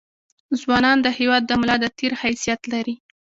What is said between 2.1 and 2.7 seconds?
حیثت